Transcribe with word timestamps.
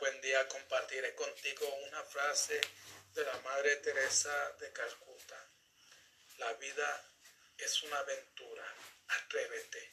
buen 0.00 0.20
día 0.20 0.46
compartiré 0.46 1.14
contigo 1.16 1.66
una 1.88 2.02
frase 2.04 2.60
de 3.14 3.24
la 3.24 3.36
Madre 3.40 3.76
Teresa 3.76 4.52
de 4.60 4.72
Calcuta. 4.72 5.44
La 6.36 6.52
vida 6.54 7.04
es 7.56 7.82
una 7.82 7.98
aventura, 7.98 8.74
atrévete. 9.08 9.92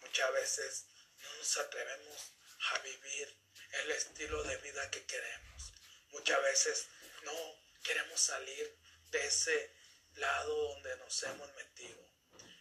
Muchas 0.00 0.32
veces 0.34 0.84
no 1.22 1.34
nos 1.36 1.56
atrevemos 1.56 2.32
a 2.72 2.78
vivir 2.80 3.36
el 3.84 3.90
estilo 3.92 4.42
de 4.42 4.56
vida 4.58 4.90
que 4.90 5.06
queremos. 5.06 5.72
Muchas 6.10 6.42
veces 6.42 6.86
no 7.22 7.62
queremos 7.82 8.20
salir 8.20 8.76
de 9.10 9.26
ese 9.26 9.72
lado 10.16 10.54
donde 10.74 10.94
nos 10.98 11.22
hemos 11.22 11.50
metido. 11.54 12.04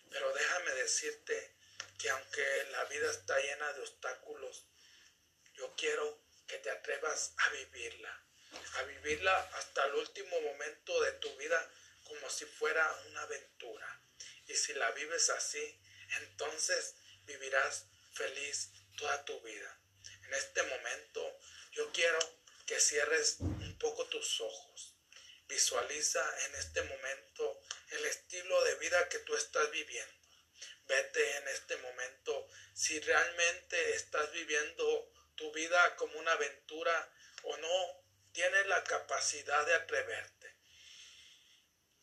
Pero 0.09 0.33
déjame 0.33 0.71
decirte 0.71 1.53
que 1.99 2.09
aunque 2.09 2.67
la 2.71 2.85
vida 2.85 3.11
está 3.11 3.37
llena 3.39 3.73
de 3.73 3.81
obstáculos, 3.81 4.65
yo 5.55 5.75
quiero 5.75 6.26
que 6.47 6.57
te 6.59 6.69
atrevas 6.71 7.33
a 7.37 7.49
vivirla, 7.49 8.23
a 8.75 8.83
vivirla 8.83 9.37
hasta 9.53 9.85
el 9.85 9.95
último 9.95 10.39
momento 10.41 11.01
de 11.01 11.11
tu 11.13 11.35
vida 11.37 11.71
como 12.03 12.29
si 12.29 12.45
fuera 12.45 12.91
una 13.09 13.21
aventura. 13.21 14.01
Y 14.47 14.55
si 14.55 14.73
la 14.73 14.91
vives 14.91 15.29
así, 15.29 15.81
entonces 16.19 16.95
vivirás 17.23 17.85
feliz 18.13 18.71
toda 18.97 19.25
tu 19.25 19.39
vida. 19.41 19.79
En 20.23 20.33
este 20.33 20.63
momento 20.63 21.39
yo 21.71 21.91
quiero 21.91 22.19
que 22.65 22.79
cierres 22.79 23.37
un 23.39 23.77
poco 23.77 24.07
tus 24.07 24.41
ojos. 24.41 24.95
Visualiza 25.47 26.23
en 26.45 26.55
este 26.55 26.81
momento 26.83 27.61
el 27.91 28.05
estilo 28.05 28.63
de 28.63 28.75
vida 28.75 29.07
que 29.09 29.19
tú 29.19 29.35
estás 29.35 29.69
viviendo. 29.71 30.13
Vete 30.87 31.37
en 31.37 31.47
este 31.49 31.77
momento 31.77 32.47
si 32.73 32.99
realmente 33.01 33.95
estás 33.95 34.31
viviendo 34.31 35.11
tu 35.37 35.51
vida 35.53 35.95
como 35.95 36.19
una 36.19 36.33
aventura 36.33 37.13
o 37.43 37.55
no 37.57 38.03
tienes 38.33 38.67
la 38.67 38.83
capacidad 38.83 39.65
de 39.65 39.75
atreverte. 39.75 40.57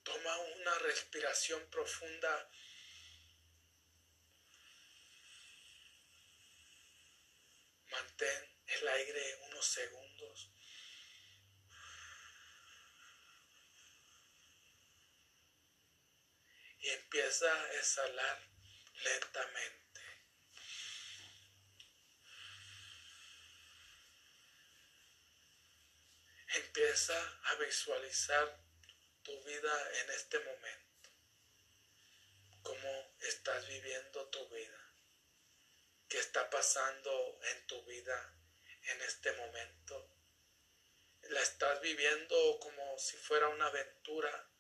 Toma 0.05 0.39
una 0.39 0.78
respiración 0.78 1.69
profunda. 1.70 2.50
Mantén 7.91 8.56
el 8.67 8.89
aire 8.89 9.36
unos 9.48 9.67
segundos. 9.67 10.51
Y 16.78 16.89
empieza 16.91 17.53
a 17.53 17.73
exhalar 17.75 18.39
lentamente. 19.03 20.03
Empieza 26.77 27.41
a 27.44 27.55
visualizar 27.55 28.58
tu 29.22 29.44
vida 29.44 29.91
en 30.03 30.11
este 30.11 30.41
momento. 30.41 31.08
Cómo 32.64 33.14
estás 33.20 33.69
viviendo 33.69 34.28
tu 34.30 34.48
vida. 34.48 34.92
¿Qué 36.08 36.19
está 36.19 36.50
pasando 36.50 37.39
en 37.45 37.67
tu 37.69 37.80
vida 37.84 38.34
en 38.89 39.02
este 39.02 39.30
momento? 39.34 40.17
¿La 41.30 41.42
estás 41.42 41.80
viviendo 41.80 42.58
como 42.58 42.98
si 42.98 43.19
fuera 43.19 43.50
una 43.50 43.67
aventura 43.67 44.50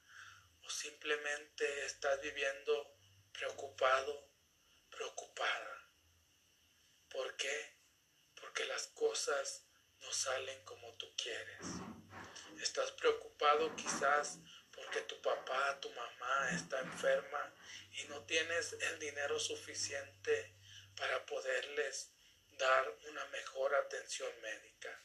o 0.62 0.70
simplemente 0.70 1.84
estás 1.84 2.20
viviendo 2.20 2.96
preocupado, 3.32 4.30
preocupada? 4.88 5.90
¿Por 7.08 7.36
qué? 7.36 7.76
Porque 8.36 8.66
las 8.66 8.86
cosas 8.94 9.64
no 9.98 10.12
salen 10.12 10.64
como 10.64 10.96
tú 10.96 11.12
quieres. 11.16 11.66
Estás 12.60 12.90
preocupado 12.92 13.74
quizás 13.76 14.38
porque 14.72 15.00
tu 15.02 15.20
papá, 15.22 15.78
tu 15.80 15.90
mamá 15.90 16.50
está 16.52 16.80
enferma 16.80 17.54
y 17.92 18.04
no 18.04 18.24
tienes 18.24 18.72
el 18.72 18.98
dinero 18.98 19.38
suficiente 19.38 20.52
para 20.96 21.24
poderles 21.26 22.10
dar 22.58 22.88
una 23.08 23.24
mejor 23.26 23.74
atención 23.74 24.30
médica. 24.40 25.02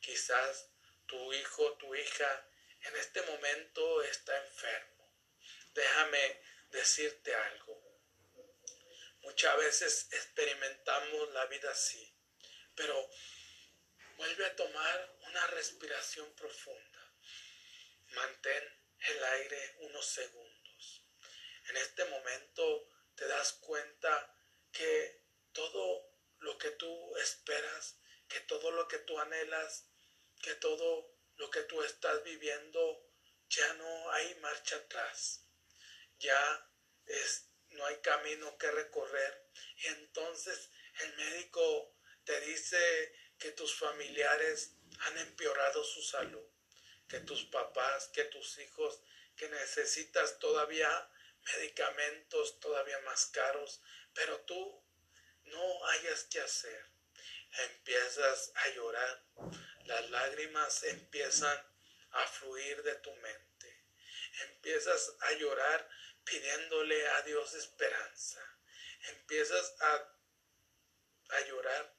Quizás 0.00 0.68
tu 1.06 1.32
hijo, 1.32 1.72
tu 1.74 1.94
hija 1.94 2.46
en 2.82 2.96
este 2.96 3.22
momento 3.22 4.02
está 4.02 4.36
enfermo. 4.44 5.12
Déjame 5.74 6.40
decirte 6.70 7.34
algo. 7.34 7.82
Muchas 9.22 9.56
veces 9.56 10.08
experimentamos 10.12 11.30
la 11.32 11.46
vida 11.46 11.70
así, 11.70 12.14
pero 12.74 13.10
Vuelve 14.16 14.46
a 14.46 14.56
tomar 14.56 15.18
una 15.28 15.46
respiración 15.48 16.34
profunda. 16.34 17.14
Mantén 18.14 18.64
el 19.00 19.24
aire 19.24 19.76
unos 19.80 20.06
segundos. 20.06 21.04
En 21.68 21.76
este 21.76 22.04
momento 22.06 22.88
te 23.14 23.26
das 23.26 23.52
cuenta 23.54 24.34
que 24.72 25.22
todo 25.52 26.16
lo 26.38 26.56
que 26.56 26.70
tú 26.70 27.16
esperas, 27.18 27.98
que 28.28 28.40
todo 28.40 28.70
lo 28.70 28.88
que 28.88 29.00
tú 29.00 29.18
anhelas, 29.18 29.86
que 30.42 30.54
todo 30.54 31.14
lo 31.36 31.50
que 31.50 31.62
tú 31.64 31.82
estás 31.82 32.22
viviendo, 32.24 33.12
ya 33.50 33.74
no 33.74 34.10
hay 34.12 34.34
marcha 34.36 34.76
atrás. 34.76 35.44
Ya 36.18 36.70
es, 37.04 37.50
no 37.68 37.84
hay 37.84 37.96
camino 37.98 38.56
que 38.56 38.70
recorrer. 38.70 39.50
Y 39.76 39.86
entonces 39.88 40.70
el 41.00 41.16
médico 41.16 41.96
te 42.24 42.40
dice 42.40 43.25
que 43.38 43.52
tus 43.52 43.74
familiares 43.74 44.72
han 45.00 45.18
empeorado 45.18 45.84
su 45.84 46.02
salud, 46.02 46.46
que 47.08 47.20
tus 47.20 47.44
papás, 47.44 48.08
que 48.08 48.24
tus 48.24 48.58
hijos, 48.58 49.00
que 49.36 49.48
necesitas 49.48 50.38
todavía 50.38 51.10
medicamentos 51.54 52.58
todavía 52.60 52.98
más 53.00 53.26
caros, 53.26 53.82
pero 54.14 54.40
tú 54.40 54.84
no 55.44 55.86
hayas 55.86 56.24
que 56.24 56.40
hacer. 56.40 56.84
Empiezas 57.70 58.52
a 58.54 58.68
llorar, 58.70 59.24
las 59.84 60.10
lágrimas 60.10 60.82
empiezan 60.84 61.58
a 62.10 62.26
fluir 62.26 62.82
de 62.82 62.94
tu 62.96 63.14
mente. 63.16 63.84
Empiezas 64.50 65.14
a 65.20 65.32
llorar 65.32 65.88
pidiéndole 66.24 67.06
a 67.08 67.22
Dios 67.22 67.54
esperanza. 67.54 68.40
Empiezas 69.08 69.74
a, 69.80 70.14
a 71.30 71.40
llorar 71.42 71.95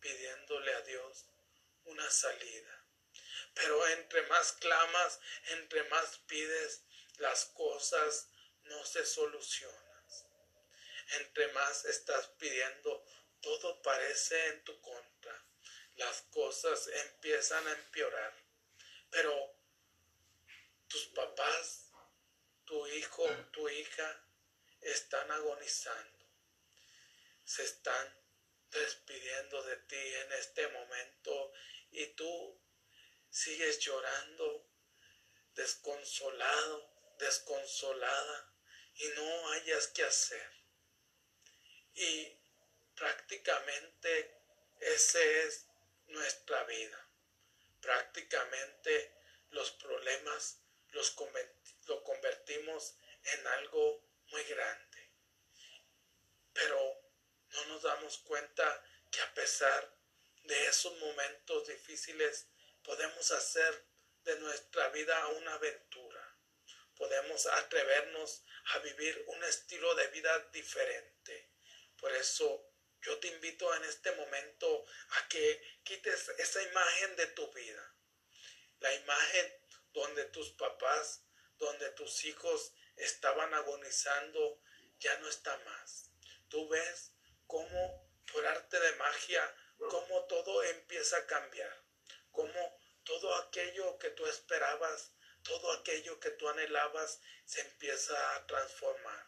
pidiéndole 0.00 0.74
a 0.74 0.80
Dios 0.82 1.26
una 1.84 2.10
salida. 2.10 2.84
Pero 3.54 3.86
entre 3.88 4.22
más 4.22 4.52
clamas, 4.52 5.20
entre 5.48 5.84
más 5.84 6.18
pides, 6.26 6.82
las 7.18 7.46
cosas 7.46 8.28
no 8.64 8.84
se 8.84 9.04
solucionan. 9.06 9.86
Entre 11.12 11.48
más 11.52 11.84
estás 11.84 12.26
pidiendo, 12.38 13.04
todo 13.40 13.80
parece 13.82 14.48
en 14.48 14.64
tu 14.64 14.80
contra. 14.80 15.44
Las 15.94 16.22
cosas 16.22 16.88
empiezan 16.88 17.66
a 17.66 17.72
empeorar. 17.72 18.34
Pero 19.10 19.56
tus 20.88 21.06
papás, 21.06 21.92
tu 22.64 22.86
hijo, 22.88 23.26
tu 23.52 23.68
hija 23.68 24.24
están 24.80 25.30
agonizando. 25.30 26.26
Se 27.44 27.62
están 27.62 28.25
despidiendo 28.70 29.62
de 29.62 29.76
ti 29.76 29.96
en 29.96 30.32
este 30.32 30.68
momento 30.68 31.52
y 31.90 32.06
tú 32.14 32.60
sigues 33.30 33.78
llorando, 33.80 34.66
desconsolado, 35.54 37.14
desconsolada 37.18 38.52
y 38.94 39.08
no 39.08 39.50
hayas 39.52 39.88
que 39.88 40.04
hacer. 40.04 40.50
Y 41.94 42.38
prácticamente 42.94 44.40
ese 44.80 45.46
es 45.46 45.66
nuestra 46.08 46.64
vida. 46.64 47.08
Prácticamente 47.80 49.14
los 49.50 49.70
problemas 49.72 50.60
los 50.92 51.14
lo 51.86 52.02
convertimos 52.02 52.96
en 53.22 53.46
algo 53.46 54.02
muy 54.30 54.42
grande. 54.44 55.10
Pero 56.52 57.05
no 57.52 57.64
nos 57.66 57.82
damos 57.82 58.18
cuenta 58.18 58.84
que 59.10 59.20
a 59.20 59.34
pesar 59.34 59.96
de 60.44 60.66
esos 60.66 60.96
momentos 60.98 61.66
difíciles 61.66 62.46
podemos 62.82 63.30
hacer 63.32 63.84
de 64.24 64.38
nuestra 64.40 64.88
vida 64.90 65.26
una 65.28 65.54
aventura. 65.54 66.36
Podemos 66.96 67.46
atrevernos 67.46 68.42
a 68.72 68.78
vivir 68.78 69.24
un 69.28 69.44
estilo 69.44 69.94
de 69.94 70.08
vida 70.08 70.38
diferente. 70.52 71.50
Por 71.98 72.12
eso 72.12 72.70
yo 73.02 73.18
te 73.18 73.28
invito 73.28 73.72
en 73.74 73.84
este 73.84 74.12
momento 74.12 74.84
a 75.10 75.28
que 75.28 75.80
quites 75.84 76.28
esa 76.38 76.62
imagen 76.62 77.16
de 77.16 77.26
tu 77.28 77.52
vida. 77.52 77.94
La 78.80 78.92
imagen 78.94 79.52
donde 79.92 80.24
tus 80.26 80.50
papás, 80.52 81.22
donde 81.58 81.90
tus 81.90 82.24
hijos 82.24 82.72
estaban 82.96 83.52
agonizando, 83.54 84.60
ya 84.98 85.16
no 85.18 85.28
está 85.28 85.56
más. 85.58 86.10
Tú 86.48 86.68
ves 86.68 87.12
cómo 87.46 88.06
por 88.32 88.46
arte 88.46 88.78
de 88.78 88.92
magia, 88.96 89.56
cómo 89.78 90.24
todo 90.26 90.62
empieza 90.64 91.16
a 91.18 91.26
cambiar. 91.26 91.84
cómo 92.30 92.78
todo 93.04 93.34
aquello 93.36 93.98
que 93.98 94.10
tú 94.10 94.26
esperabas, 94.26 95.12
todo 95.42 95.72
aquello 95.72 96.20
que 96.20 96.30
tú 96.32 96.48
anhelabas 96.48 97.20
se 97.46 97.60
empieza 97.62 98.36
a 98.36 98.46
transformar. 98.46 99.26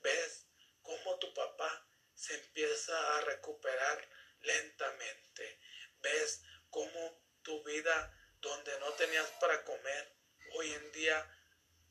¿Ves 0.00 0.46
cómo 0.80 1.18
tu 1.18 1.34
papá 1.34 1.86
se 2.14 2.34
empieza 2.34 3.16
a 3.16 3.20
recuperar 3.22 4.08
lentamente? 4.40 5.60
¿Ves 6.00 6.42
cómo 6.70 7.22
tu 7.42 7.62
vida 7.64 8.14
donde 8.40 8.78
no 8.80 8.92
tenías 8.94 9.30
para 9.40 9.64
comer, 9.64 10.16
hoy 10.54 10.72
en 10.72 10.92
día 10.92 11.18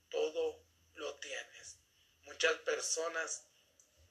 todo 0.09 0.65
lo 0.93 1.19
tienes? 1.19 1.79
Muchas 2.21 2.55
personas 2.59 3.46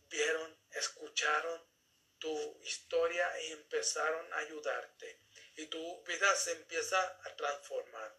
vieron, 0.08 0.58
escucharon 0.70 1.62
tu 2.18 2.60
historia 2.62 3.30
y 3.42 3.52
empezaron 3.52 4.32
a 4.32 4.38
ayudarte. 4.38 5.20
Y 5.56 5.66
tu 5.66 6.04
vida 6.04 6.34
se 6.36 6.52
empieza 6.52 7.00
a 7.24 7.36
transformar. 7.36 8.16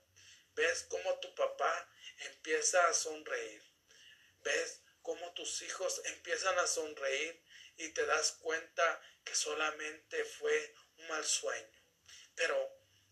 Ves 0.54 0.84
cómo 0.90 1.20
tu 1.20 1.34
papá 1.36 1.92
empieza 2.20 2.88
a 2.88 2.94
sonreír. 2.94 3.64
Ves 4.40 4.82
cómo 5.02 5.34
tus 5.34 5.62
hijos 5.62 6.02
empiezan 6.06 6.58
a 6.60 6.68
sonreír 6.68 7.44
y 7.78 7.90
te 7.90 8.06
das 8.06 8.34
cuenta 8.34 9.02
que 9.24 9.36
solamente 9.36 10.24
fue 10.26 10.74
un 10.98 11.08
mal 11.08 11.24
sueño. 11.26 11.80
Pero 12.36 12.58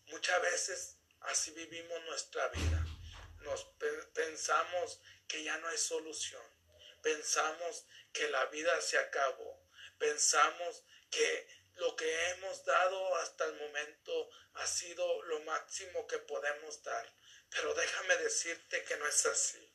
muchas 0.08 0.42
veces 0.42 0.98
así 1.22 1.52
vivimos 1.52 2.04
nuestra 2.06 2.48
vida. 2.50 2.86
Nos 3.42 3.64
pensamos 4.14 5.02
que 5.28 5.44
ya 5.44 5.58
no 5.58 5.68
hay 5.68 5.78
solución. 5.78 6.44
Pensamos 7.02 7.86
que 8.16 8.30
la 8.30 8.46
vida 8.46 8.82
se 8.82 8.98
acabó. 8.98 9.62
Pensamos 10.00 10.84
que 11.12 11.48
lo 11.76 11.96
que 11.98 12.30
hemos 12.30 12.64
dado 12.64 13.16
hasta 13.18 13.46
el 13.46 13.56
momento 13.56 14.30
ha 14.54 14.66
sido 14.66 15.22
lo 15.24 15.42
máximo 15.42 16.08
que 16.08 16.20
podemos 16.20 16.82
dar. 16.84 17.14
Pero 17.50 17.74
déjame 17.74 18.16
decirte 18.18 18.84
que 18.86 18.98
no 18.98 19.06
es 19.08 19.26
así, 19.26 19.70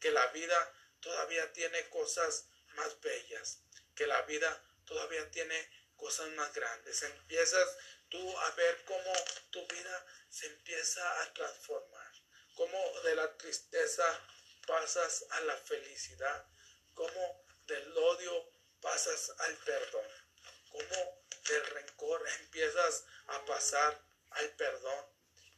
que 0.00 0.10
la 0.10 0.26
vida 0.28 0.74
todavía 1.00 1.52
tiene 1.52 1.88
cosas 1.88 2.48
más 2.74 3.00
bellas, 3.00 3.60
que 3.94 4.06
la 4.06 4.22
vida 4.22 4.62
todavía 4.84 5.30
tiene 5.30 5.70
cosas 5.96 6.28
más 6.30 6.52
grandes. 6.52 7.02
Empiezas 7.02 7.76
tú 8.08 8.38
a 8.38 8.50
ver 8.50 8.84
cómo 8.84 9.12
tu 9.50 9.66
vida 9.68 10.06
se 10.28 10.46
empieza 10.46 11.22
a 11.22 11.32
transformar, 11.32 12.12
cómo 12.56 13.00
de 13.02 13.14
la 13.14 13.36
tristeza 13.36 14.04
pasas 14.66 15.24
a 15.30 15.40
la 15.42 15.56
felicidad, 15.56 16.44
cómo 16.94 17.43
del 17.66 17.96
odio 17.96 18.50
pasas 18.80 19.32
al 19.38 19.56
perdón, 19.58 20.06
cómo 20.70 21.24
del 21.44 21.66
rencor 21.66 22.26
empiezas 22.40 23.04
a 23.26 23.44
pasar 23.44 24.00
al 24.30 24.50
perdón. 24.50 25.06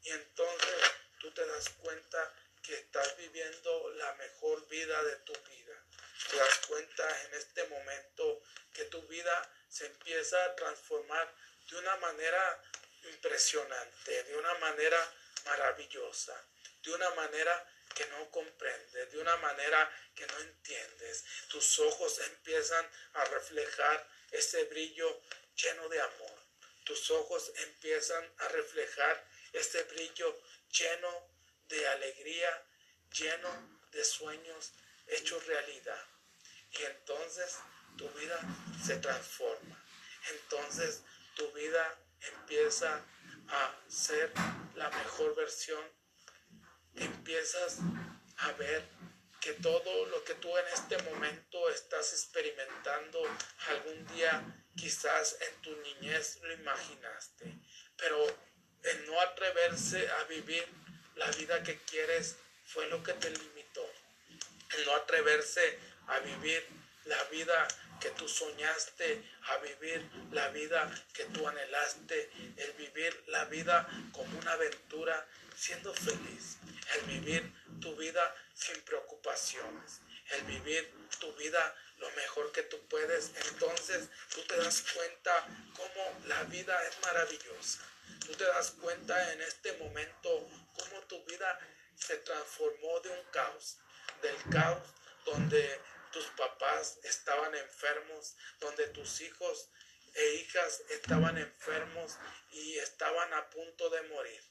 Y 0.02 0.10
entonces 0.10 0.82
tú 1.20 1.30
te 1.32 1.46
das 1.46 1.68
cuenta 1.80 2.34
que 2.62 2.74
estás 2.74 3.16
viviendo 3.16 3.90
la 3.94 4.12
mejor 4.14 4.66
vida 4.68 5.02
de 5.02 5.16
tu 5.16 5.32
vida. 5.32 5.84
Te 6.30 6.36
das 6.36 6.58
cuenta 6.66 7.22
en 7.24 7.34
este 7.34 7.64
momento 7.68 8.42
que 8.72 8.84
tu 8.86 9.02
vida 9.06 9.52
se 9.68 9.86
empieza 9.86 10.44
a 10.44 10.56
transformar 10.56 11.34
de 11.70 11.78
una 11.78 11.96
manera 11.96 12.62
impresionante, 13.04 14.22
de 14.24 14.36
una 14.36 14.54
manera 14.54 15.14
maravillosa, 15.44 16.44
de 16.82 16.92
una 16.92 17.10
manera 17.10 17.75
que 17.96 18.06
no 18.08 18.30
comprendes, 18.30 19.10
de 19.10 19.18
una 19.18 19.36
manera 19.38 19.90
que 20.14 20.26
no 20.26 20.38
entiendes. 20.40 21.24
Tus 21.48 21.78
ojos 21.78 22.18
empiezan 22.20 22.88
a 23.14 23.24
reflejar 23.24 24.06
ese 24.30 24.64
brillo 24.64 25.22
lleno 25.54 25.88
de 25.88 26.00
amor. 26.00 26.46
Tus 26.84 27.10
ojos 27.10 27.50
empiezan 27.56 28.30
a 28.38 28.48
reflejar 28.48 29.26
ese 29.52 29.82
brillo 29.84 30.38
lleno 30.70 31.30
de 31.68 31.88
alegría, 31.88 32.66
lleno 33.10 33.80
de 33.90 34.04
sueños 34.04 34.72
hechos 35.06 35.46
realidad. 35.46 36.04
Y 36.72 36.82
entonces 36.84 37.58
tu 37.96 38.08
vida 38.10 38.38
se 38.84 38.96
transforma. 38.96 39.82
Entonces 40.30 41.02
tu 41.34 41.50
vida 41.52 41.98
empieza 42.20 43.02
a 43.48 43.80
ser 43.88 44.32
la 44.74 44.90
mejor 44.90 45.34
versión. 45.34 45.95
Empiezas 46.96 47.78
a 48.38 48.52
ver 48.52 48.84
que 49.40 49.52
todo 49.54 50.06
lo 50.06 50.24
que 50.24 50.34
tú 50.34 50.56
en 50.56 50.66
este 50.74 51.00
momento 51.02 51.68
estás 51.70 52.12
experimentando 52.12 53.22
algún 53.68 54.06
día 54.08 54.42
quizás 54.76 55.36
en 55.40 55.62
tu 55.62 55.76
niñez 55.76 56.38
lo 56.42 56.52
imaginaste, 56.52 57.54
pero 57.96 58.26
el 58.82 59.06
no 59.06 59.20
atreverse 59.20 60.08
a 60.10 60.24
vivir 60.24 60.66
la 61.16 61.30
vida 61.32 61.62
que 61.62 61.78
quieres 61.78 62.36
fue 62.66 62.88
lo 62.88 63.02
que 63.02 63.12
te 63.14 63.30
limitó. 63.30 63.88
El 64.76 64.84
no 64.84 64.96
atreverse 64.96 65.78
a 66.08 66.18
vivir 66.20 66.66
la 67.04 67.22
vida 67.24 67.68
que 68.00 68.10
tú 68.10 68.28
soñaste, 68.28 69.22
a 69.48 69.56
vivir 69.58 70.08
la 70.32 70.48
vida 70.48 70.92
que 71.14 71.24
tú 71.26 71.48
anhelaste, 71.48 72.30
el 72.56 72.72
vivir 72.72 73.24
la 73.28 73.44
vida 73.46 73.88
como 74.12 74.38
una 74.38 74.52
aventura 74.52 75.26
siendo 75.56 75.94
feliz, 75.94 76.58
el 76.94 77.00
vivir 77.02 77.52
tu 77.80 77.94
vida 77.96 78.34
sin 78.54 78.80
preocupaciones, 78.82 80.00
el 80.30 80.42
vivir 80.44 80.92
tu 81.20 81.32
vida 81.34 81.74
lo 81.98 82.10
mejor 82.10 82.52
que 82.52 82.62
tú 82.64 82.78
puedes, 82.88 83.32
entonces 83.50 84.08
tú 84.34 84.42
te 84.42 84.56
das 84.56 84.82
cuenta 84.94 85.46
cómo 85.76 86.26
la 86.26 86.42
vida 86.44 86.78
es 86.84 87.00
maravillosa. 87.00 87.80
Tú 88.26 88.34
te 88.34 88.44
das 88.44 88.72
cuenta 88.72 89.32
en 89.32 89.40
este 89.42 89.72
momento 89.74 90.48
cómo 90.74 91.00
tu 91.08 91.24
vida 91.24 91.58
se 91.94 92.18
transformó 92.18 93.00
de 93.00 93.10
un 93.10 93.24
caos, 93.30 93.78
del 94.20 94.36
caos 94.50 94.82
donde 95.24 95.80
tus 96.12 96.24
papás 96.36 96.98
estaban 97.02 97.54
enfermos, 97.54 98.36
donde 98.60 98.88
tus 98.88 99.20
hijos 99.20 99.70
e 100.14 100.34
hijas 100.34 100.82
estaban 100.90 101.36
enfermos 101.38 102.16
y 102.52 102.78
estaban 102.78 103.32
a 103.34 103.50
punto 103.50 103.90
de 103.90 104.02
morir. 104.02 104.42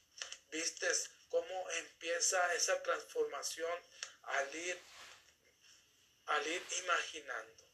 ¿Vistes 0.50 1.10
cómo 1.28 1.70
empieza 1.70 2.54
esa 2.54 2.82
transformación 2.82 3.80
al 4.22 4.54
ir, 4.54 4.78
al 6.26 6.46
ir 6.46 6.62
imaginando? 6.84 7.64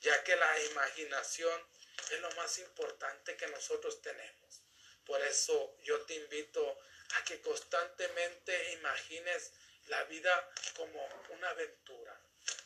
Ya 0.00 0.22
que 0.24 0.36
la 0.36 0.62
imaginación 0.64 1.66
es 2.10 2.20
lo 2.20 2.30
más 2.32 2.58
importante 2.58 3.36
que 3.36 3.46
nosotros 3.48 4.02
tenemos. 4.02 4.62
Por 5.06 5.20
eso 5.22 5.76
yo 5.82 6.00
te 6.02 6.14
invito 6.14 6.78
a 7.14 7.24
que 7.24 7.40
constantemente 7.40 8.72
imagines 8.72 9.52
la 9.86 10.02
vida 10.04 10.50
como 10.76 11.04
una 11.30 11.50
aventura, 11.50 12.20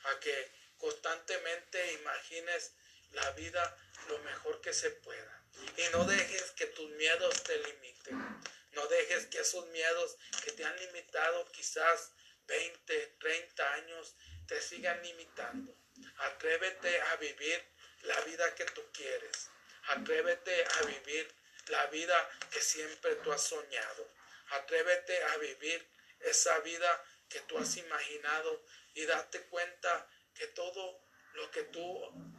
a 0.04 0.20
que 0.20 0.50
constantemente 0.78 1.92
imagines 1.94 2.72
la 3.12 3.30
vida 3.32 3.76
lo 4.08 4.18
mejor 4.20 4.60
que 4.60 4.72
se 4.72 4.90
pueda. 4.90 5.42
Y 5.76 5.82
no 5.92 6.04
dejes 6.04 6.52
que 6.52 6.66
tus 6.66 6.90
miedos 6.90 7.42
te 7.42 7.56
limiten. 7.58 8.40
No 8.76 8.86
dejes 8.88 9.26
que 9.26 9.40
esos 9.40 9.66
miedos 9.68 10.18
que 10.44 10.52
te 10.52 10.62
han 10.62 10.76
limitado 10.76 11.50
quizás 11.50 12.12
20, 12.46 13.06
30 13.18 13.72
años 13.72 14.14
te 14.46 14.60
sigan 14.60 15.02
limitando. 15.02 15.74
Atrévete 16.18 17.00
a 17.00 17.16
vivir 17.16 17.64
la 18.02 18.20
vida 18.20 18.54
que 18.54 18.66
tú 18.66 18.82
quieres. 18.92 19.48
Atrévete 19.86 20.64
a 20.78 20.82
vivir 20.82 21.34
la 21.68 21.86
vida 21.86 22.30
que 22.50 22.60
siempre 22.60 23.16
tú 23.16 23.32
has 23.32 23.42
soñado. 23.42 24.08
Atrévete 24.50 25.24
a 25.24 25.36
vivir 25.38 25.88
esa 26.20 26.58
vida 26.60 27.04
que 27.30 27.40
tú 27.40 27.56
has 27.56 27.78
imaginado 27.78 28.62
y 28.92 29.06
date 29.06 29.40
cuenta 29.46 30.06
que 30.34 30.48
todo 30.48 31.00
lo 31.32 31.50
que 31.50 31.62
tú 31.62 31.82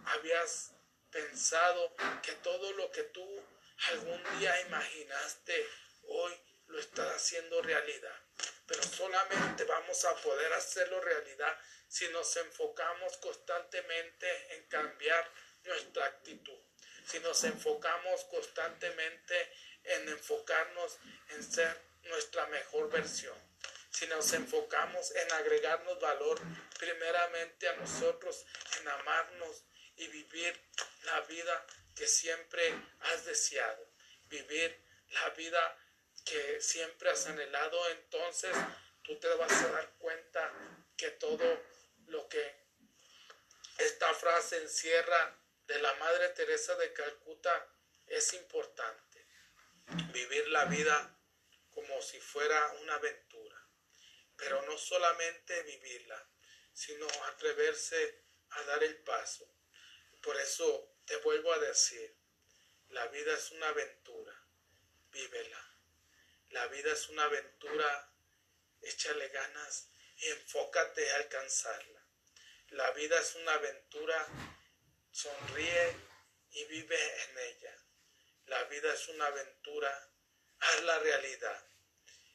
habías 0.05 0.71
pensado, 1.09 1.95
que 2.21 2.33
todo 2.33 2.73
lo 2.73 2.91
que 2.91 3.03
tú 3.03 3.43
algún 3.89 4.39
día 4.39 4.61
imaginaste, 4.61 5.67
hoy 6.07 6.33
lo 6.67 6.79
estás 6.79 7.15
haciendo 7.15 7.61
realidad. 7.61 8.15
Pero 8.65 8.83
solamente 8.83 9.63
vamos 9.63 10.03
a 10.05 10.15
poder 10.17 10.51
hacerlo 10.53 10.99
realidad 11.01 11.57
si 11.87 12.07
nos 12.09 12.35
enfocamos 12.37 13.17
constantemente 13.17 14.55
en 14.55 14.67
cambiar 14.67 15.31
nuestra 15.63 16.05
actitud. 16.05 16.59
Si 17.05 17.19
nos 17.19 17.43
enfocamos 17.45 18.25
constantemente 18.25 19.53
en 19.83 20.09
enfocarnos 20.09 20.97
en 21.29 21.43
ser 21.43 21.81
nuestra 22.03 22.45
mejor 22.47 22.89
versión 22.89 23.47
si 23.97 24.05
nos 24.05 24.31
enfocamos 24.33 25.09
en 25.15 25.31
agregarnos 25.31 25.99
valor 25.99 26.39
primeramente 26.77 27.67
a 27.67 27.75
nosotros, 27.77 28.45
en 28.79 28.87
amarnos 28.87 29.63
y 29.95 30.07
vivir 30.07 30.55
la 31.05 31.21
vida 31.21 31.65
que 31.95 32.07
siempre 32.07 32.75
has 32.99 33.25
deseado, 33.25 33.89
vivir 34.25 34.79
la 35.09 35.29
vida 35.31 35.77
que 36.29 36.61
siempre 36.61 37.09
has 37.09 37.25
anhelado, 37.27 37.89
entonces 37.89 38.55
tú 39.01 39.17
te 39.19 39.27
vas 39.35 39.51
a 39.51 39.71
dar 39.71 39.93
cuenta 39.97 40.51
que 40.97 41.11
todo 41.11 41.63
lo 42.07 42.27
que 42.27 42.67
esta 43.77 44.13
frase 44.13 44.57
encierra 44.57 45.39
de 45.67 45.79
la 45.79 45.93
Madre 45.95 46.29
Teresa 46.29 46.75
de 46.75 46.91
Calcuta 46.93 47.69
es 48.07 48.33
importante. 48.33 49.25
Vivir 50.11 50.47
la 50.49 50.65
vida 50.65 51.17
como 51.69 52.01
si 52.01 52.19
fuera 52.19 52.73
una 52.81 52.95
aventura, 52.95 53.67
pero 54.35 54.61
no 54.63 54.77
solamente 54.77 55.63
vivirla, 55.63 56.29
sino 56.73 57.07
atreverse 57.25 58.23
a 58.49 58.63
dar 58.63 58.83
el 58.83 58.97
paso. 59.03 59.47
Por 60.21 60.35
eso 60.37 60.97
te 61.05 61.15
vuelvo 61.17 61.53
a 61.53 61.59
decir, 61.59 62.17
la 62.89 63.07
vida 63.07 63.33
es 63.33 63.51
una 63.51 63.69
aventura, 63.69 64.33
vívela. 65.11 65.66
La 66.49 66.65
vida 66.67 66.93
es 66.93 67.09
una 67.09 67.25
aventura, 67.25 68.13
échale 68.81 69.27
ganas 69.29 69.89
y 70.17 70.27
enfócate 70.29 71.11
a 71.11 71.15
alcanzarla. 71.17 72.07
La 72.69 72.91
vida 72.91 73.19
es 73.19 73.35
una 73.35 73.53
aventura, 73.53 74.27
sonríe 75.11 75.95
y 76.51 76.65
vive 76.65 77.23
en 77.23 77.37
ella. 77.37 77.77
La 78.45 78.63
vida 78.65 78.93
es 78.93 79.07
una 79.09 79.25
aventura, 79.25 80.09
haz 80.59 80.83
la 80.83 80.99
realidad. 80.99 81.67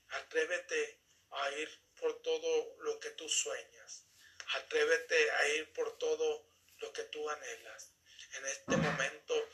Atrévete 0.09 1.01
a 1.31 1.51
ir 1.53 1.81
por 1.99 2.21
todo 2.21 2.77
lo 2.81 3.01
que 3.01 3.11
tú 3.11 3.29
sueñas. 3.29 4.07
Atrévete 4.55 5.31
a 5.31 5.49
ir 5.49 5.73
por 5.73 5.97
todo 5.99 6.51
lo 6.79 6.93
que 6.93 7.05
tú 7.05 7.31
anhelas. 7.31 7.95
En 8.35 8.47
este 8.47 8.77
momento 8.77 9.49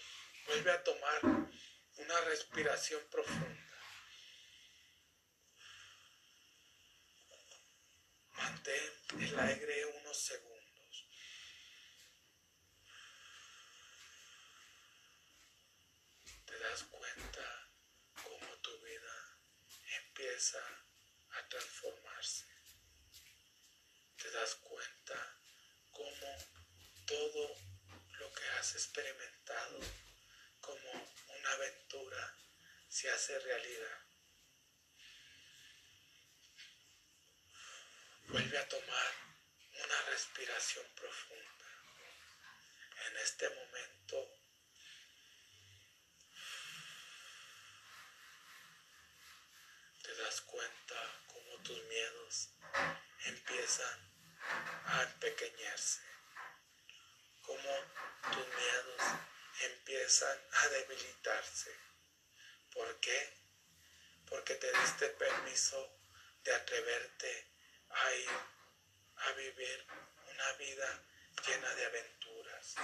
vuelve 0.47 0.73
a 0.73 0.83
tomar 0.83 1.21
una 1.23 2.21
respiración 2.23 3.05
profunda. 3.09 3.58
Mantén 8.39 8.93
el 9.19 9.39
aire 9.41 9.87
unos 9.87 10.19
segundos. 10.31 10.93
Te 16.47 16.59
das 16.59 16.83
cuenta 16.85 17.47
cómo 18.23 18.49
tu 18.63 18.81
vida 18.83 19.17
empieza 20.03 20.63
a 21.31 21.49
transformarse. 21.49 22.47
Te 24.23 24.31
das 24.31 24.55
cuenta 24.57 25.19
cómo 25.91 26.31
todo 27.07 27.57
lo 28.21 28.33
que 28.33 28.49
has 28.51 28.73
experimentado 28.75 29.81
como 30.61 30.91
una 31.39 31.53
aventura 31.53 32.37
se 32.89 33.11
hace 33.11 33.39
realidad. 33.41 34.08
Vuelve 38.31 38.59
a 38.59 38.69
tomar 38.69 39.13
una 39.73 40.03
respiración 40.11 40.85
profunda. 40.95 41.67
En 43.07 43.17
este 43.17 43.49
momento 43.49 44.29
te 50.03 50.15
das 50.15 50.43
cuenta 50.43 51.23
cómo 51.29 51.63
tus 51.63 51.83
miedos 51.85 52.51
empiezan 53.25 53.99
a 54.85 55.03
empequeñarse, 55.05 56.03
cómo 57.41 57.73
tus 58.31 58.47
miedos 58.47 59.03
empiezan 59.63 60.39
a 60.53 60.69
debilitarse. 60.69 61.75
¿Por 62.75 63.01
qué? 63.01 63.33
Porque 64.27 64.55
te 64.57 64.71
diste 64.81 65.09
permiso 65.09 65.99
de 66.45 66.55
atreverte 66.55 67.58
a 67.91 68.15
ir 68.15 68.31
a 69.17 69.33
vivir 69.33 69.87
una 70.31 70.53
vida 70.53 71.03
llena 71.47 71.75
de 71.75 71.87
aventuras, 71.87 72.75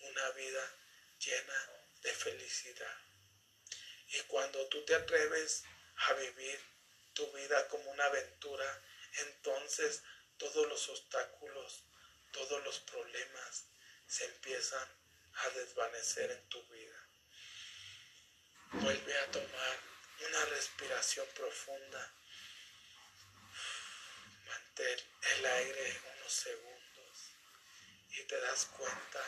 una 0.00 0.30
vida 0.30 0.76
llena 1.18 1.70
de 2.02 2.12
felicidad. 2.12 2.98
Y 4.08 4.20
cuando 4.22 4.66
tú 4.68 4.84
te 4.84 4.94
atreves 4.94 5.64
a 5.96 6.12
vivir 6.14 6.60
tu 7.14 7.30
vida 7.32 7.68
como 7.68 7.90
una 7.90 8.04
aventura, 8.04 8.82
entonces 9.18 10.02
todos 10.36 10.66
los 10.68 10.88
obstáculos, 10.88 11.84
todos 12.32 12.62
los 12.64 12.80
problemas 12.80 13.66
se 14.06 14.24
empiezan 14.24 14.88
a 15.34 15.48
desvanecer 15.50 16.30
en 16.30 16.48
tu 16.48 16.62
vida. 16.68 17.08
Vuelve 18.72 19.18
a 19.18 19.30
tomar 19.30 19.78
una 20.26 20.44
respiración 20.46 21.26
profunda 21.34 22.12
mantén 24.46 24.98
el 25.42 25.46
aire 25.46 26.00
unos 26.18 26.32
segundos 26.32 27.34
y 28.10 28.22
te 28.28 28.40
das 28.42 28.66
cuenta 28.66 29.20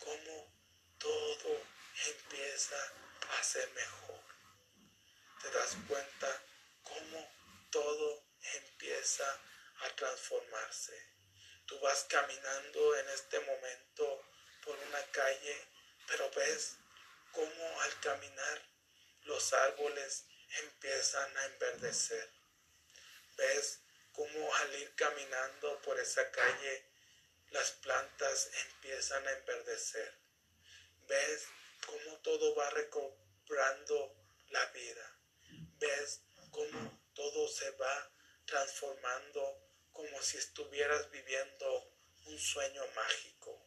cómo 0.00 0.52
todo 0.98 1.62
empieza 2.08 2.76
a 3.30 3.42
ser 3.44 3.70
mejor. 3.70 4.20
Te 5.40 5.50
das 5.52 5.76
cuenta 5.86 6.42
cómo 6.82 7.30
todo 7.70 8.24
empieza 8.54 9.40
a 9.82 9.90
transformarse. 9.90 11.00
Tú 11.66 11.78
vas 11.78 12.04
caminando 12.08 12.96
en 12.96 13.08
este 13.10 13.38
momento 13.38 14.28
por 14.64 14.76
una 14.76 15.02
calle, 15.12 15.68
pero 16.08 16.28
ves 16.32 16.76
cómo 17.30 17.80
al 17.82 18.00
caminar 18.00 18.62
los 19.22 19.52
árboles 19.52 20.24
empiezan 20.58 21.36
a 21.36 21.44
enverdecer. 21.44 22.35
Ves 24.76 24.82
cómo 24.82 24.82
al 24.82 24.82
ir 24.82 24.94
caminando 24.94 25.82
por 25.82 25.98
esa 25.98 26.30
calle 26.30 26.84
las 27.50 27.70
plantas 27.72 28.50
empiezan 28.68 29.26
a 29.26 29.32
enverdecer. 29.32 30.18
Ves 31.08 31.46
cómo 31.86 32.18
todo 32.20 32.54
va 32.54 32.70
recobrando 32.70 34.14
la 34.48 34.66
vida. 34.66 35.18
Ves 35.78 36.22
cómo 36.50 37.10
todo 37.14 37.48
se 37.48 37.70
va 37.72 38.12
transformando 38.44 39.62
como 39.92 40.20
si 40.22 40.36
estuvieras 40.36 41.10
viviendo 41.10 41.92
un 42.26 42.38
sueño 42.38 42.82
mágico. 42.94 43.66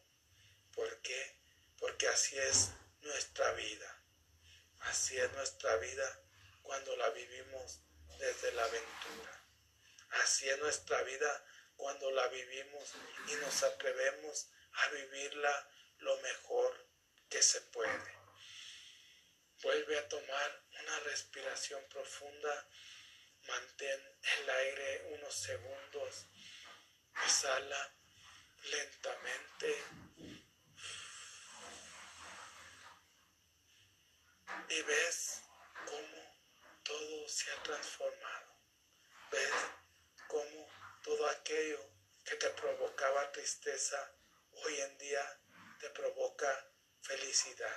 ¿Por 0.74 1.02
qué? 1.02 1.40
Porque 1.78 2.08
así 2.08 2.38
es 2.38 2.70
nuestra 3.00 3.52
vida. 3.52 4.02
Así 4.80 5.16
es 5.16 5.32
nuestra 5.32 5.76
vida 5.76 6.22
cuando 6.62 6.96
la 6.96 7.10
vivimos 7.10 7.80
desde 8.18 8.52
la 8.52 8.64
aventura. 8.64 9.39
Así 10.40 10.48
es 10.48 10.58
nuestra 10.58 11.02
vida 11.02 11.44
cuando 11.76 12.10
la 12.12 12.26
vivimos 12.28 12.94
y 13.28 13.34
nos 13.44 13.62
atrevemos 13.62 14.48
a 14.72 14.88
vivirla 14.88 15.68
lo 15.98 16.16
mejor 16.22 16.88
que 17.28 17.42
se 17.42 17.60
puede. 17.60 18.18
Vuelve 19.62 19.98
a 19.98 20.08
tomar 20.08 20.64
una 20.80 20.98
respiración 21.00 21.84
profunda. 21.90 22.66
Mantén 23.48 24.18
el 24.38 24.48
aire 24.48 25.08
unos 25.10 25.34
segundos. 25.34 26.24
Exhala 27.26 27.94
lentamente. 28.62 29.76
Y 34.70 34.82
ves 34.84 35.42
cómo 35.84 36.38
todo 36.82 37.28
se 37.28 37.52
ha 37.52 37.62
transformado. 37.62 38.58
Ves 39.30 39.79
cómo 40.30 40.68
todo 41.02 41.26
aquello 41.28 41.80
que 42.24 42.36
te 42.36 42.48
provocaba 42.50 43.32
tristeza 43.32 44.12
hoy 44.52 44.80
en 44.80 44.98
día 44.98 45.40
te 45.80 45.90
provoca 45.90 46.66
felicidad, 47.02 47.76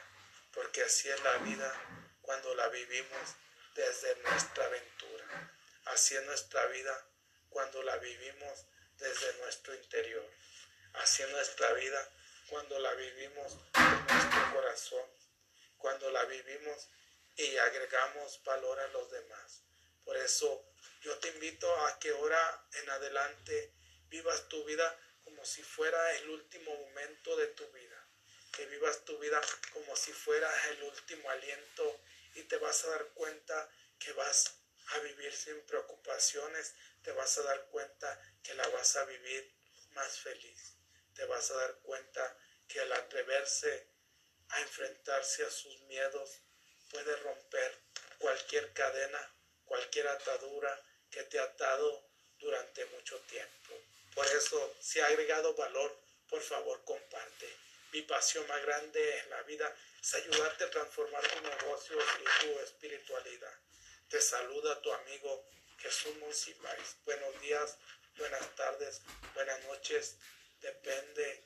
porque 0.51 0.83
así 0.83 1.09
es 1.09 1.21
la 1.23 1.37
vida 1.37 1.73
cuando 2.21 2.53
la 2.53 2.67
vivimos 2.67 3.35
desde 3.75 4.15
nuestra 4.17 4.65
aventura. 4.65 5.51
Así 5.85 6.15
es 6.15 6.23
nuestra 6.25 6.65
vida 6.67 7.07
cuando 7.49 7.81
la 7.81 7.97
vivimos 7.97 8.65
desde 8.97 9.33
nuestro 9.39 9.73
interior. 9.73 10.29
Así 10.93 11.23
es 11.23 11.29
nuestra 11.29 11.73
vida 11.73 12.09
cuando 12.49 12.77
la 12.79 12.93
vivimos 12.93 13.57
en 13.73 14.05
nuestro 14.07 14.53
corazón, 14.53 15.05
cuando 15.77 16.11
la 16.11 16.23
vivimos 16.25 16.89
y 17.35 17.57
agregamos 17.57 18.43
valor 18.43 18.79
a 18.79 18.87
los 18.89 19.09
demás. 19.09 19.63
Por 20.05 20.17
eso 20.17 20.72
yo 21.03 21.17
te 21.19 21.27
invito 21.29 21.69
a 21.85 21.99
que 21.99 22.11
ahora 22.11 22.67
en 22.81 22.89
adelante 22.89 23.73
vivas 24.07 24.47
tu 24.47 24.63
vida 24.63 24.97
como 25.25 25.43
si 25.45 25.61
fuera 25.61 26.15
el 26.15 26.29
último 26.29 26.73
momento 26.77 27.35
de 27.35 27.47
tu 27.47 27.69
vida. 27.71 28.07
Que 28.53 28.65
vivas 28.67 29.03
tu 29.03 29.17
vida 29.19 29.41
como 29.73 29.95
si 29.97 30.13
fuera 30.13 30.49
el 30.69 30.83
último 30.83 31.29
aliento 31.29 31.99
y 32.35 32.43
te 32.43 32.57
vas 32.57 32.85
a 32.85 32.91
dar 32.91 33.05
cuenta 33.15 33.69
que 33.99 34.13
vas 34.13 34.55
a 34.87 34.99
vivir 34.99 35.33
sin 35.33 35.59
preocupaciones. 35.65 36.73
Te 37.01 37.11
vas 37.11 37.37
a 37.37 37.43
dar 37.43 37.65
cuenta 37.65 38.37
que 38.41 38.53
la 38.53 38.67
vas 38.69 38.95
a 38.95 39.03
vivir 39.03 39.53
más 39.89 40.19
feliz. 40.19 40.77
Te 41.15 41.25
vas 41.25 41.51
a 41.51 41.55
dar 41.55 41.79
cuenta 41.79 42.37
que 42.67 42.79
al 42.79 42.93
atreverse 42.93 43.89
a 44.49 44.61
enfrentarse 44.61 45.45
a 45.45 45.51
sus 45.51 45.81
miedos 45.81 46.43
puede 46.89 47.13
romper 47.17 47.81
cualquier 48.19 48.71
cadena, 48.71 49.35
cualquier 49.65 50.07
atadura 50.07 50.92
que 51.13 51.23
te 51.25 51.39
ha 51.39 51.43
atado 51.43 52.03
durante 52.39 52.85
mucho 52.87 53.19
tiempo. 53.21 53.79
Por 54.15 54.25
eso, 54.25 54.75
si 54.79 54.99
ha 54.99 55.05
agregado 55.05 55.53
valor, 55.53 55.95
por 56.27 56.41
favor 56.41 56.83
comparte. 56.83 57.47
Mi 57.91 58.01
pasión 58.01 58.45
más 58.47 58.61
grande 58.63 59.19
en 59.19 59.29
la 59.29 59.43
vida 59.43 59.75
es 60.01 60.13
ayudarte 60.15 60.63
a 60.63 60.69
transformar 60.71 61.21
tu 61.27 61.41
negocio 61.41 61.97
y 61.99 62.45
tu 62.45 62.59
espiritualidad. 62.59 63.53
Te 64.09 64.19
saluda 64.19 64.81
tu 64.81 64.91
amigo 64.91 65.45
Jesús 65.77 66.15
Monsiváis. 66.17 66.97
Buenos 67.05 67.41
días, 67.41 67.77
buenas 68.17 68.55
tardes, 68.55 69.01
buenas 69.35 69.63
noches. 69.65 70.17
Depende 70.61 71.43